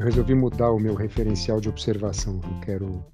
eu 0.00 0.06
resolvi 0.06 0.34
mudar 0.34 0.70
o 0.72 0.78
meu 0.78 0.94
referencial 0.94 1.60
de 1.60 1.68
observação. 1.68 2.40
Eu 2.42 2.60
quero 2.60 3.04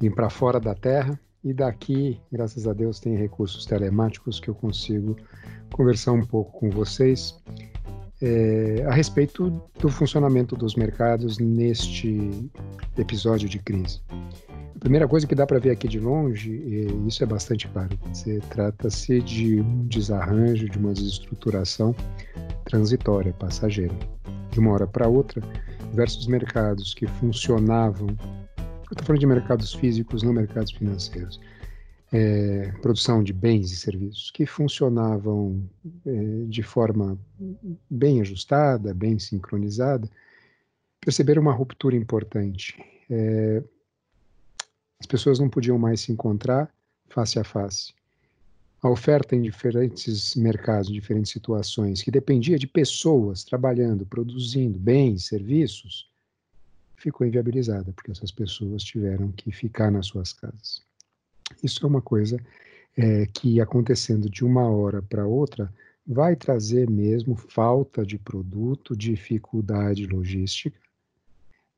ir 0.00 0.10
para 0.12 0.28
fora 0.28 0.58
da 0.58 0.74
Terra 0.74 1.18
e 1.44 1.54
daqui, 1.54 2.20
graças 2.32 2.66
a 2.66 2.72
Deus, 2.72 2.98
tem 2.98 3.16
recursos 3.16 3.64
telemáticos 3.64 4.40
que 4.40 4.48
eu 4.50 4.54
consigo 4.54 5.16
conversar 5.72 6.10
um 6.10 6.24
pouco 6.26 6.58
com 6.58 6.68
vocês 6.68 7.40
é, 8.20 8.84
a 8.88 8.92
respeito 8.92 9.62
do 9.78 9.88
funcionamento 9.88 10.56
dos 10.56 10.74
mercados 10.74 11.38
neste 11.38 12.50
episódio 12.98 13.48
de 13.48 13.60
crise. 13.60 14.00
A 14.74 14.78
primeira 14.80 15.06
coisa 15.06 15.28
que 15.28 15.36
dá 15.36 15.46
para 15.46 15.60
ver 15.60 15.70
aqui 15.70 15.86
de 15.86 16.00
longe, 16.00 16.50
e 16.50 17.06
isso 17.06 17.22
é 17.22 17.26
bastante 17.26 17.68
claro, 17.68 17.96
trata-se 18.50 19.20
de 19.20 19.60
um 19.60 19.86
desarranjo, 19.86 20.68
de 20.68 20.76
uma 20.76 20.92
desestruturação 20.92 21.94
transitória, 22.64 23.32
passageira. 23.32 23.94
De 24.50 24.58
uma 24.58 24.72
hora 24.72 24.86
para 24.86 25.08
outra, 25.08 25.40
diversos 25.92 26.26
mercados 26.26 26.94
que 26.94 27.06
funcionavam, 27.06 28.08
eu 28.08 28.92
estou 28.92 29.06
falando 29.06 29.20
de 29.20 29.26
mercados 29.26 29.74
físicos, 29.74 30.22
não 30.22 30.32
mercados 30.32 30.72
financeiros, 30.72 31.38
é, 32.10 32.72
produção 32.80 33.22
de 33.22 33.32
bens 33.32 33.70
e 33.70 33.76
serviços 33.76 34.30
que 34.30 34.46
funcionavam 34.46 35.62
é, 36.06 36.44
de 36.48 36.62
forma 36.62 37.18
bem 37.90 38.22
ajustada, 38.22 38.94
bem 38.94 39.18
sincronizada, 39.18 40.08
perceberam 40.98 41.42
uma 41.42 41.52
ruptura 41.52 41.94
importante. 41.94 42.82
É, 43.10 43.62
as 44.98 45.06
pessoas 45.06 45.38
não 45.38 45.50
podiam 45.50 45.78
mais 45.78 46.00
se 46.00 46.12
encontrar 46.12 46.72
face 47.08 47.38
a 47.38 47.44
face. 47.44 47.92
A 48.82 48.90
oferta 48.90 49.36
em 49.36 49.42
diferentes 49.42 50.34
mercados, 50.34 50.90
em 50.90 50.92
diferentes 50.92 51.30
situações, 51.30 52.02
que 52.02 52.10
dependia 52.10 52.58
de 52.58 52.66
pessoas 52.66 53.44
trabalhando, 53.44 54.04
produzindo 54.04 54.76
bens, 54.76 55.26
serviços, 55.26 56.10
ficou 56.96 57.24
inviabilizada, 57.24 57.92
porque 57.92 58.10
essas 58.10 58.32
pessoas 58.32 58.82
tiveram 58.82 59.30
que 59.30 59.52
ficar 59.52 59.90
nas 59.90 60.06
suas 60.06 60.32
casas. 60.32 60.82
Isso 61.62 61.84
é 61.84 61.88
uma 61.88 62.02
coisa 62.02 62.40
é, 62.96 63.26
que, 63.26 63.60
acontecendo 63.60 64.28
de 64.28 64.44
uma 64.44 64.68
hora 64.68 65.00
para 65.00 65.26
outra, 65.26 65.72
vai 66.04 66.34
trazer 66.34 66.90
mesmo 66.90 67.36
falta 67.36 68.04
de 68.04 68.18
produto, 68.18 68.96
dificuldade 68.96 70.06
logística. 70.06 70.76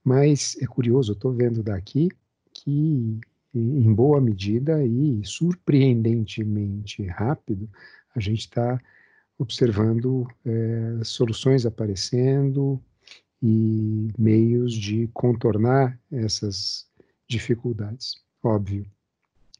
Mas 0.02 0.56
é 0.60 0.66
curioso, 0.66 1.12
estou 1.12 1.32
vendo 1.32 1.62
daqui 1.62 2.08
que, 2.52 3.20
em 3.54 3.92
boa 3.92 4.20
medida 4.20 4.84
e 4.84 5.20
surpreendentemente 5.24 7.04
rápido, 7.06 7.68
a 8.14 8.20
gente 8.20 8.40
está 8.40 8.80
observando 9.38 10.26
é, 10.44 11.00
soluções 11.04 11.66
aparecendo 11.66 12.80
e 13.42 14.08
meios 14.18 14.72
de 14.72 15.08
contornar 15.12 15.98
essas 16.10 16.86
dificuldades. 17.28 18.22
Óbvio, 18.42 18.86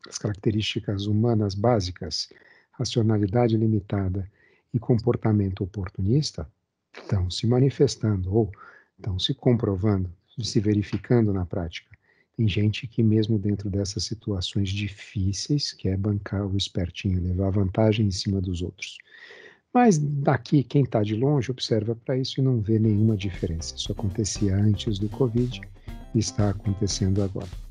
as 0.09 0.19
características 0.19 1.06
humanas 1.06 1.55
básicas, 1.55 2.28
racionalidade 2.72 3.56
limitada 3.56 4.31
e 4.72 4.78
comportamento 4.78 5.62
oportunista, 5.62 6.48
estão 6.92 7.31
se 7.31 7.47
manifestando 7.47 8.34
ou 8.34 8.53
estão 8.97 9.19
se 9.19 9.34
comprovando, 9.34 10.11
se 10.42 10.61
verificando 10.61 11.33
na 11.33 11.45
prática. 11.45 11.94
Tem 12.36 12.48
gente 12.48 12.86
que, 12.86 13.02
mesmo 13.02 13.38
dentro 13.38 13.70
dessas 13.70 14.04
situações 14.04 14.68
difíceis, 14.70 15.72
quer 15.72 15.96
bancar 15.96 16.46
o 16.46 16.56
espertinho, 16.56 17.22
levar 17.22 17.50
vantagem 17.50 18.06
em 18.06 18.10
cima 18.10 18.41
dos 18.41 18.60
outros. 18.60 18.98
Mas 19.72 19.98
daqui, 19.98 20.62
quem 20.62 20.82
está 20.82 21.02
de 21.02 21.14
longe 21.14 21.50
observa 21.50 21.94
para 21.94 22.16
isso 22.16 22.41
e 22.41 22.42
não 22.42 22.60
vê 22.60 22.78
nenhuma 22.78 23.16
diferença. 23.16 23.74
Isso 23.76 23.91
acontecia 23.92 24.56
antes 24.56 24.98
do 24.98 25.08
Covid 25.08 25.60
e 26.14 26.18
está 26.18 26.50
acontecendo 26.50 27.22
agora. 27.22 27.63